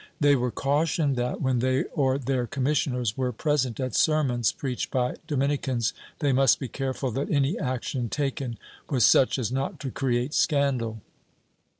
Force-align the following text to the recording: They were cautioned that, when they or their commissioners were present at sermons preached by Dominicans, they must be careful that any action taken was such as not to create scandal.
They 0.19 0.35
were 0.35 0.49
cautioned 0.49 1.15
that, 1.17 1.41
when 1.43 1.59
they 1.59 1.83
or 1.93 2.17
their 2.17 2.47
commissioners 2.47 3.15
were 3.15 3.31
present 3.31 3.79
at 3.79 3.93
sermons 3.93 4.51
preached 4.51 4.89
by 4.89 5.17
Dominicans, 5.27 5.93
they 6.17 6.31
must 6.33 6.59
be 6.59 6.67
careful 6.67 7.11
that 7.11 7.29
any 7.29 7.55
action 7.59 8.09
taken 8.09 8.57
was 8.89 9.05
such 9.05 9.37
as 9.37 9.51
not 9.51 9.79
to 9.81 9.91
create 9.91 10.33
scandal. 10.33 11.01